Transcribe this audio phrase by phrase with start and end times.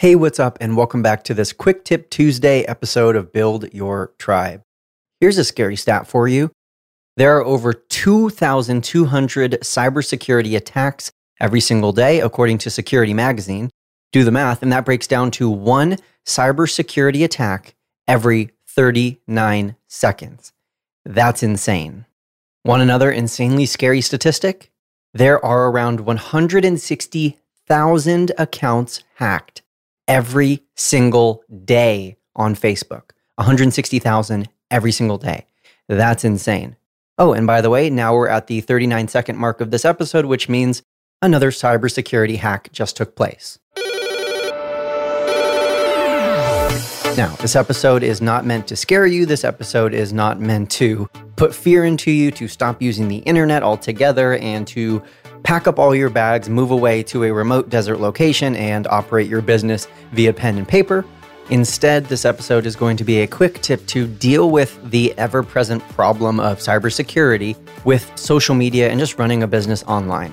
[0.00, 4.14] Hey, what's up, and welcome back to this Quick Tip Tuesday episode of Build Your
[4.16, 4.62] Tribe.
[5.20, 6.50] Here's a scary stat for you
[7.18, 13.68] there are over 2,200 cybersecurity attacks every single day, according to Security Magazine.
[14.10, 17.74] Do the math, and that breaks down to one cybersecurity attack
[18.08, 20.54] every 39 seconds.
[21.04, 22.06] That's insane.
[22.64, 24.72] Want another insanely scary statistic?
[25.12, 29.60] There are around 160,000 accounts hacked
[30.10, 33.12] every single day on Facebook.
[33.36, 35.46] 160,000 every single day.
[35.88, 36.76] That's insane.
[37.16, 40.24] Oh, and by the way, now we're at the 39 second mark of this episode,
[40.24, 40.82] which means
[41.22, 43.60] another cybersecurity hack just took place.
[47.16, 49.26] Now, this episode is not meant to scare you.
[49.26, 53.62] This episode is not meant to put fear into you, to stop using the internet
[53.62, 55.02] altogether, and to
[55.42, 59.42] pack up all your bags, move away to a remote desert location, and operate your
[59.42, 61.04] business via pen and paper.
[61.50, 65.42] Instead, this episode is going to be a quick tip to deal with the ever
[65.42, 70.32] present problem of cybersecurity with social media and just running a business online.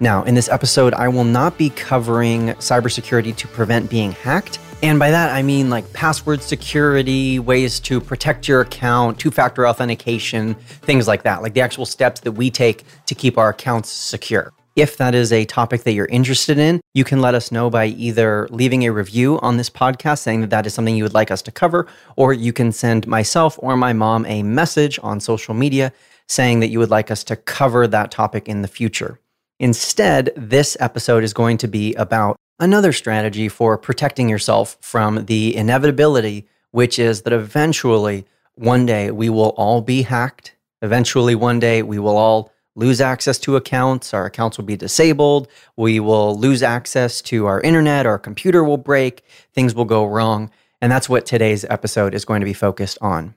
[0.00, 4.58] Now, in this episode, I will not be covering cybersecurity to prevent being hacked.
[4.80, 9.66] And by that, I mean like password security, ways to protect your account, two factor
[9.66, 13.90] authentication, things like that, like the actual steps that we take to keep our accounts
[13.90, 14.52] secure.
[14.76, 17.86] If that is a topic that you're interested in, you can let us know by
[17.86, 21.32] either leaving a review on this podcast saying that that is something you would like
[21.32, 25.54] us to cover, or you can send myself or my mom a message on social
[25.54, 25.92] media
[26.28, 29.18] saying that you would like us to cover that topic in the future.
[29.58, 35.56] Instead, this episode is going to be about another strategy for protecting yourself from the
[35.56, 40.54] inevitability, which is that eventually, one day, we will all be hacked.
[40.82, 44.14] Eventually, one day, we will all lose access to accounts.
[44.14, 45.48] Our accounts will be disabled.
[45.76, 48.06] We will lose access to our internet.
[48.06, 49.24] Our computer will break.
[49.52, 50.50] Things will go wrong.
[50.80, 53.34] And that's what today's episode is going to be focused on.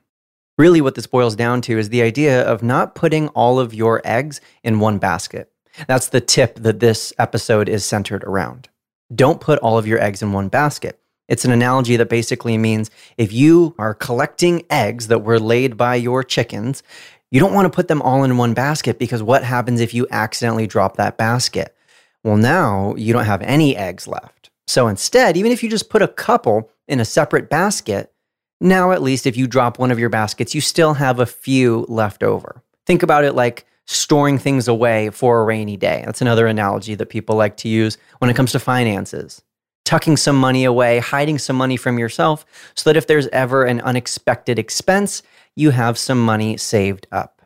[0.58, 4.00] Really, what this boils down to is the idea of not putting all of your
[4.04, 5.50] eggs in one basket.
[5.88, 8.68] That's the tip that this episode is centered around.
[9.14, 10.98] Don't put all of your eggs in one basket.
[11.28, 15.94] It's an analogy that basically means if you are collecting eggs that were laid by
[15.96, 16.82] your chickens,
[17.30, 20.06] you don't want to put them all in one basket because what happens if you
[20.10, 21.74] accidentally drop that basket?
[22.22, 24.50] Well, now you don't have any eggs left.
[24.66, 28.12] So instead, even if you just put a couple in a separate basket,
[28.60, 31.86] now at least if you drop one of your baskets, you still have a few
[31.88, 32.62] left over.
[32.86, 36.02] Think about it like storing things away for a rainy day.
[36.04, 39.42] That's another analogy that people like to use when it comes to finances.
[39.84, 43.80] Tucking some money away, hiding some money from yourself, so that if there's ever an
[43.80, 45.22] unexpected expense,
[45.56, 47.42] you have some money saved up.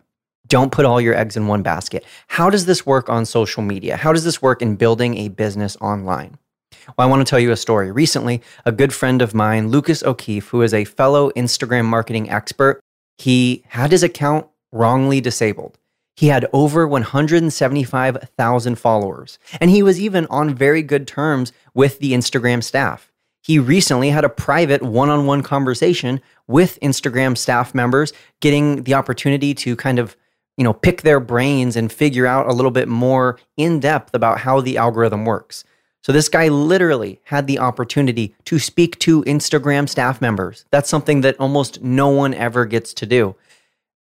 [0.47, 2.05] Don't put all your eggs in one basket.
[2.29, 3.97] How does this work on social media?
[3.97, 6.39] How does this work in building a business online?
[6.87, 7.91] Well, I want to tell you a story.
[7.91, 12.81] Recently, a good friend of mine, Lucas O'Keefe, who is a fellow Instagram marketing expert,
[13.19, 15.79] he had his account wrongly disabled.
[16.17, 22.13] He had over 175,000 followers, and he was even on very good terms with the
[22.13, 23.13] Instagram staff.
[23.43, 28.95] He recently had a private one on one conversation with Instagram staff members, getting the
[28.95, 30.17] opportunity to kind of
[30.57, 34.41] you know, pick their brains and figure out a little bit more in depth about
[34.41, 35.65] how the algorithm works.
[36.03, 40.65] So this guy literally had the opportunity to speak to Instagram staff members.
[40.71, 43.35] That's something that almost no one ever gets to do.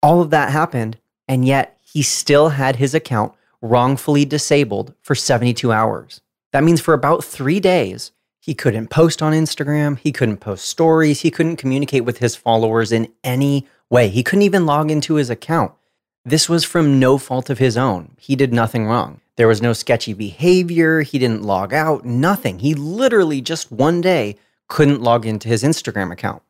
[0.02, 0.98] All of that happened,
[1.28, 3.32] and yet he still had his account
[3.62, 6.20] wrongfully disabled for 72 hours.
[6.52, 8.10] That means for about three days,
[8.40, 12.90] he couldn't post on Instagram, he couldn't post stories, he couldn't communicate with his followers
[12.90, 14.08] in any way.
[14.08, 15.72] He couldn't even log into his account.
[16.24, 18.16] This was from no fault of his own.
[18.18, 19.20] He did nothing wrong.
[19.36, 22.58] There was no sketchy behavior, he didn't log out, nothing.
[22.58, 24.36] He literally just one day
[24.68, 26.42] couldn't log into his Instagram account.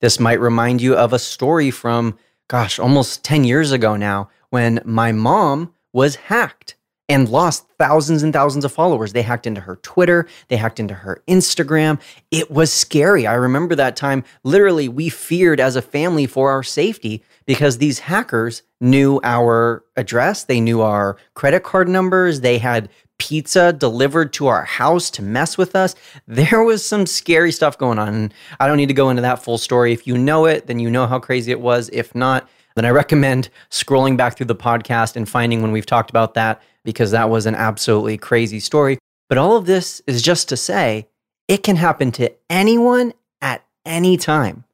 [0.00, 2.18] This might remind you of a story from,
[2.48, 6.76] gosh, almost 10 years ago now, when my mom was hacked
[7.08, 9.12] and lost thousands and thousands of followers.
[9.12, 12.00] They hacked into her Twitter, they hacked into her Instagram.
[12.30, 13.26] It was scary.
[13.26, 14.24] I remember that time.
[14.42, 20.44] Literally, we feared as a family for our safety because these hackers knew our address,
[20.44, 22.88] they knew our credit card numbers, they had
[23.18, 25.94] pizza delivered to our house to mess with us.
[26.26, 28.32] There was some scary stuff going on.
[28.60, 29.92] I don't need to go into that full story.
[29.92, 31.88] If you know it, then you know how crazy it was.
[31.92, 36.10] If not, then I recommend scrolling back through the podcast and finding when we've talked
[36.10, 38.98] about that because that was an absolutely crazy story.
[39.28, 41.08] But all of this is just to say
[41.48, 44.64] it can happen to anyone at any time.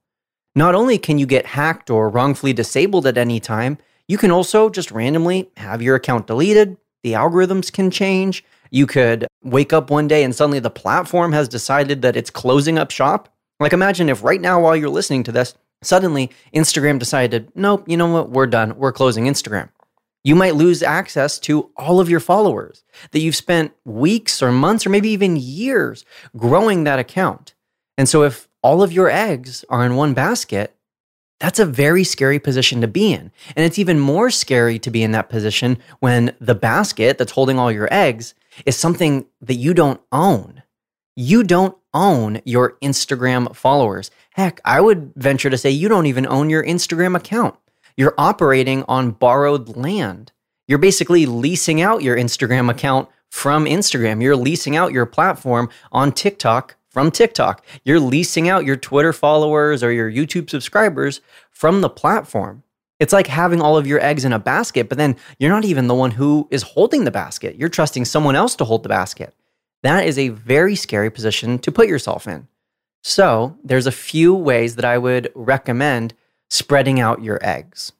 [0.54, 3.78] Not only can you get hacked or wrongfully disabled at any time,
[4.08, 6.76] you can also just randomly have your account deleted.
[7.04, 8.44] The algorithms can change.
[8.70, 12.78] You could wake up one day and suddenly the platform has decided that it's closing
[12.78, 13.28] up shop.
[13.60, 17.96] Like, imagine if right now, while you're listening to this, suddenly Instagram decided, nope, you
[17.96, 18.30] know what?
[18.30, 18.76] We're done.
[18.76, 19.68] We're closing Instagram.
[20.24, 24.86] You might lose access to all of your followers that you've spent weeks or months
[24.86, 26.04] or maybe even years
[26.36, 27.54] growing that account.
[27.98, 30.76] And so, if all of your eggs are in one basket,
[31.40, 33.32] that's a very scary position to be in.
[33.56, 37.58] And it's even more scary to be in that position when the basket that's holding
[37.58, 38.34] all your eggs
[38.64, 40.61] is something that you don't own.
[41.14, 44.10] You don't own your Instagram followers.
[44.32, 47.54] Heck, I would venture to say you don't even own your Instagram account.
[47.96, 50.32] You're operating on borrowed land.
[50.66, 54.22] You're basically leasing out your Instagram account from Instagram.
[54.22, 57.64] You're leasing out your platform on TikTok from TikTok.
[57.84, 61.20] You're leasing out your Twitter followers or your YouTube subscribers
[61.50, 62.62] from the platform.
[63.00, 65.88] It's like having all of your eggs in a basket, but then you're not even
[65.88, 67.56] the one who is holding the basket.
[67.56, 69.34] You're trusting someone else to hold the basket.
[69.82, 72.48] That is a very scary position to put yourself in.
[73.02, 76.14] So, there's a few ways that I would recommend
[76.48, 77.92] spreading out your eggs.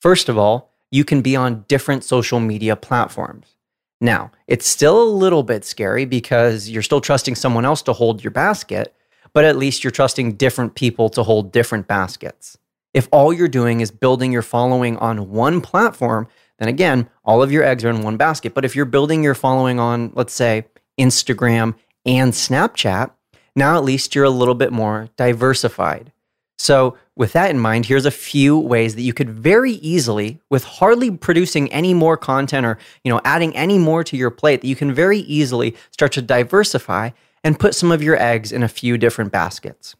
[0.00, 3.56] First of all, you can be on different social media platforms.
[4.00, 8.22] Now, it's still a little bit scary because you're still trusting someone else to hold
[8.22, 8.94] your basket,
[9.32, 12.58] but at least you're trusting different people to hold different baskets.
[12.92, 17.50] If all you're doing is building your following on one platform, then again, all of
[17.50, 18.52] your eggs are in one basket.
[18.52, 20.66] But if you're building your following on, let's say,
[21.02, 21.74] Instagram
[22.06, 23.10] and Snapchat,
[23.56, 26.12] now at least you're a little bit more diversified.
[26.58, 30.64] So, with that in mind, here's a few ways that you could very easily, with
[30.64, 34.68] hardly producing any more content or you know adding any more to your plate, that
[34.68, 37.10] you can very easily start to diversify
[37.42, 39.96] and put some of your eggs in a few different baskets.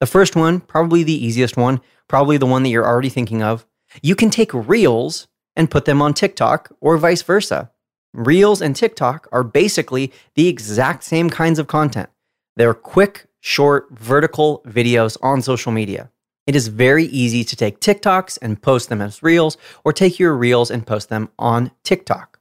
[0.00, 3.66] The first one, probably the easiest one, probably the one that you're already thinking of,
[4.02, 7.70] you can take Reels and put them on TikTok or vice versa.
[8.16, 12.08] Reels and TikTok are basically the exact same kinds of content.
[12.56, 16.10] They're quick, short, vertical videos on social media.
[16.46, 20.34] It is very easy to take TikToks and post them as Reels, or take your
[20.34, 22.38] Reels and post them on TikTok.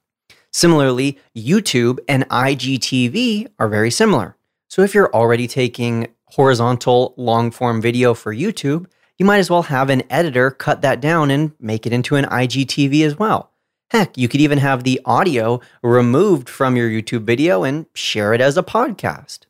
[0.54, 4.38] Similarly, YouTube and IGTV are very similar.
[4.70, 8.86] So if you're already taking horizontal long form video for YouTube,
[9.18, 12.26] you might as well have an editor cut that down and make it into an
[12.26, 13.52] IGTV as well.
[13.96, 18.42] Heck, you could even have the audio removed from your YouTube video and share it
[18.42, 19.46] as a podcast.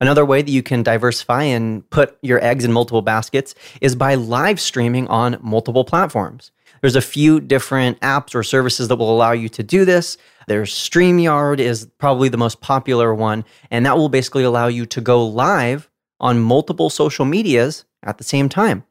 [0.00, 4.14] Another way that you can diversify and put your eggs in multiple baskets is by
[4.14, 6.52] live streaming on multiple platforms.
[6.80, 10.16] There's a few different apps or services that will allow you to do this.
[10.48, 15.02] There's StreamYard is probably the most popular one, and that will basically allow you to
[15.02, 18.84] go live on multiple social medias at the same time.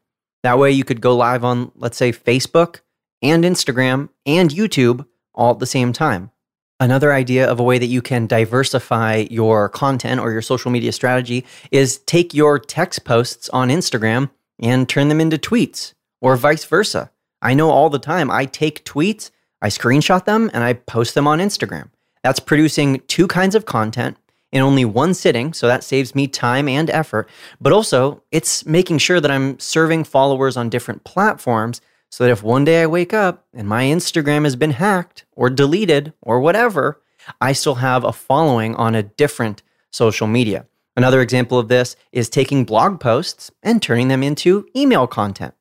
[0.44, 2.82] That way you could go live on let's say Facebook
[3.22, 6.30] and Instagram and YouTube all at the same time.
[6.78, 10.92] Another idea of a way that you can diversify your content or your social media
[10.92, 16.64] strategy is take your text posts on Instagram and turn them into tweets or vice
[16.64, 17.10] versa.
[17.40, 19.30] I know all the time I take tweets,
[19.62, 21.90] I screenshot them, and I post them on Instagram.
[22.22, 24.18] That's producing two kinds of content
[24.52, 27.28] in only one sitting, so that saves me time and effort.
[27.60, 31.80] But also, it's making sure that I'm serving followers on different platforms
[32.10, 35.50] so that if one day I wake up and my Instagram has been hacked or
[35.50, 37.00] deleted or whatever,
[37.40, 40.66] I still have a following on a different social media.
[40.96, 45.54] Another example of this is taking blog posts and turning them into email content.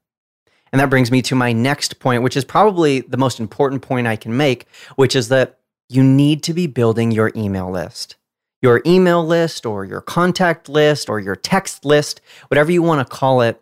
[0.72, 4.08] And that brings me to my next point, which is probably the most important point
[4.08, 5.60] I can make, which is that
[5.90, 8.16] you need to be building your email list.
[8.62, 13.14] Your email list or your contact list or your text list, whatever you want to
[13.14, 13.62] call it,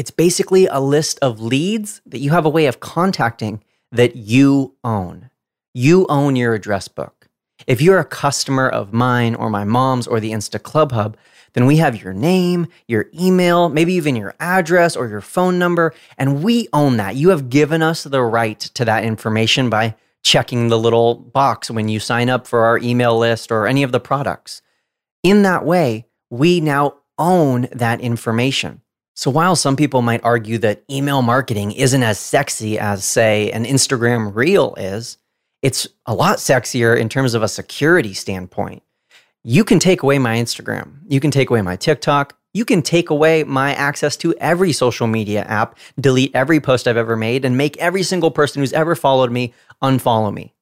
[0.00, 4.74] it's basically a list of leads that you have a way of contacting that you
[4.82, 5.28] own.
[5.74, 7.28] You own your address book.
[7.66, 11.18] If you're a customer of mine or my mom's or the Insta Club Hub,
[11.52, 15.92] then we have your name, your email, maybe even your address or your phone number,
[16.16, 17.16] and we own that.
[17.16, 21.90] You have given us the right to that information by checking the little box when
[21.90, 24.62] you sign up for our email list or any of the products.
[25.22, 28.80] In that way, we now own that information.
[29.20, 33.66] So while some people might argue that email marketing isn't as sexy as, say, an
[33.66, 35.18] Instagram reel is,
[35.60, 38.82] it's a lot sexier in terms of a security standpoint.
[39.44, 43.10] You can take away my Instagram, you can take away my TikTok, you can take
[43.10, 47.58] away my access to every social media app, delete every post I've ever made, and
[47.58, 50.54] make every single person who's ever followed me unfollow me.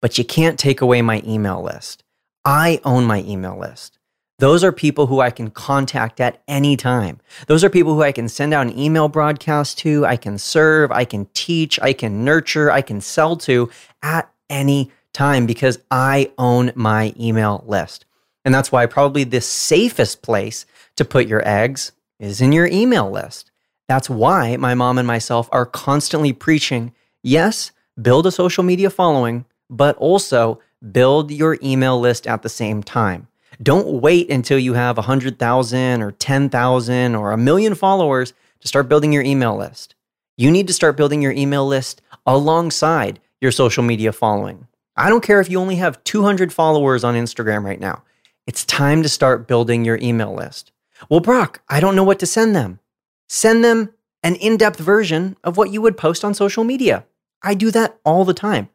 [0.00, 2.02] But you can't take away my email list.
[2.46, 3.98] I own my email list.
[4.38, 7.20] Those are people who I can contact at any time.
[7.46, 10.92] Those are people who I can send out an email broadcast to, I can serve,
[10.92, 13.70] I can teach, I can nurture, I can sell to
[14.02, 18.04] at any time because I own my email list.
[18.44, 20.66] And that's why probably the safest place
[20.96, 23.50] to put your eggs is in your email list.
[23.88, 29.46] That's why my mom and myself are constantly preaching yes, build a social media following,
[29.70, 30.60] but also
[30.92, 33.28] build your email list at the same time.
[33.62, 39.12] Don't wait until you have 100,000 or 10,000 or a million followers to start building
[39.12, 39.94] your email list.
[40.36, 44.66] You need to start building your email list alongside your social media following.
[44.96, 48.02] I don't care if you only have 200 followers on Instagram right now.
[48.46, 50.72] It's time to start building your email list.
[51.08, 52.80] Well, Brock, I don't know what to send them.
[53.28, 57.04] Send them an in depth version of what you would post on social media.
[57.42, 58.68] I do that all the time.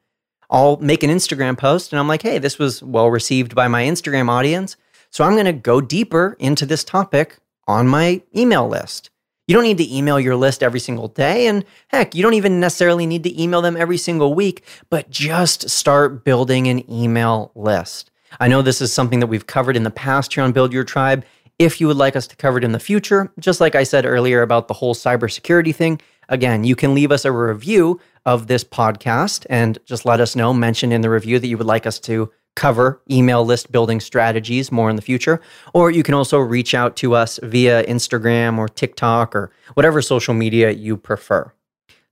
[0.51, 3.83] I'll make an Instagram post and I'm like, hey, this was well received by my
[3.83, 4.75] Instagram audience.
[5.09, 9.09] So I'm going to go deeper into this topic on my email list.
[9.47, 11.47] You don't need to email your list every single day.
[11.47, 15.69] And heck, you don't even necessarily need to email them every single week, but just
[15.69, 18.11] start building an email list.
[18.39, 20.83] I know this is something that we've covered in the past here on Build Your
[20.83, 21.25] Tribe.
[21.59, 24.05] If you would like us to cover it in the future, just like I said
[24.05, 25.99] earlier about the whole cybersecurity thing,
[26.31, 30.53] again, you can leave us a review of this podcast and just let us know,
[30.53, 34.71] mention in the review that you would like us to cover email list building strategies
[34.71, 35.39] more in the future.
[35.73, 40.33] Or you can also reach out to us via Instagram or TikTok or whatever social
[40.33, 41.53] media you prefer.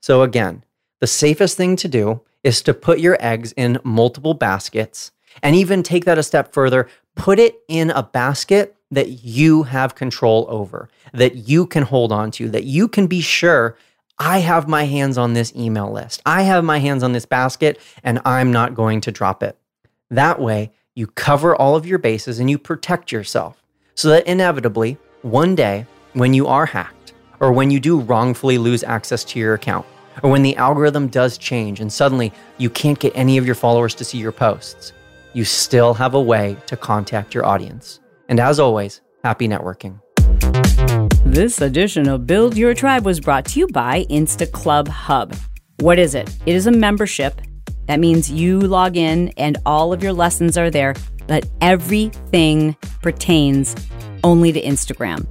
[0.02, 0.64] So, again,
[1.00, 5.12] the safest thing to do is to put your eggs in multiple baskets
[5.44, 9.96] and even take that a step further, put it in a basket that you have
[9.96, 13.78] control over, that you can hold on to, that you can be sure
[14.22, 16.22] I have my hands on this email list.
[16.26, 19.58] I have my hands on this basket and I'm not going to drop it.
[20.10, 23.64] That way, you cover all of your bases and you protect yourself
[23.96, 28.84] so that inevitably, one day, when you are hacked or when you do wrongfully lose
[28.84, 29.86] access to your account,
[30.22, 33.96] or when the algorithm does change and suddenly you can't get any of your followers
[33.96, 34.92] to see your posts,
[35.32, 38.02] you still have a way to contact your audience.
[38.28, 40.02] And as always, happy networking.
[41.26, 45.36] This edition of Build Your Tribe was brought to you by Insta Club Hub.
[45.82, 46.34] What is it?
[46.46, 47.42] It is a membership.
[47.88, 50.96] That means you log in and all of your lessons are there,
[51.28, 53.76] but everything pertains
[54.24, 55.28] only to Instagram.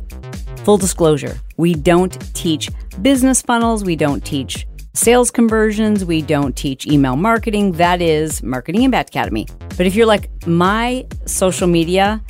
[0.61, 2.69] Full disclosure, we don't teach
[3.01, 7.73] business funnels, we don't teach sales conversions, we don't teach email marketing.
[7.73, 9.47] That is Marketing Impact Academy.
[9.77, 12.23] But if you're like, my social media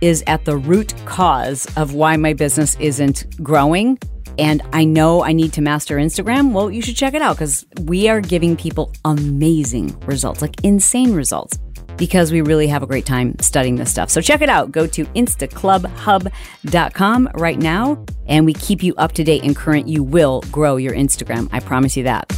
[0.00, 3.98] is at the root cause of why my business isn't growing.
[4.38, 6.52] And I know I need to master Instagram.
[6.52, 11.14] Well, you should check it out because we are giving people amazing results, like insane
[11.14, 11.56] results,
[11.96, 14.10] because we really have a great time studying this stuff.
[14.10, 14.72] So check it out.
[14.72, 19.88] Go to instaclubhub.com right now, and we keep you up to date and current.
[19.88, 21.48] You will grow your Instagram.
[21.52, 22.30] I promise you that.